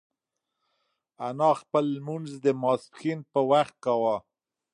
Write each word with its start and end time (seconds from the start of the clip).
انا 1.27 1.49
خپل 1.61 1.83
لمونځ 1.95 2.29
د 2.45 2.45
ماسپښین 2.61 3.19
په 3.31 3.39
وخت 3.51 3.75
کاوه. 3.85 4.15